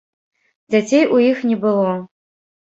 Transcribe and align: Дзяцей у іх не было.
Дзяцей 0.75 1.05
у 1.17 1.19
іх 1.31 1.45
не 1.51 1.59
было. 1.67 1.93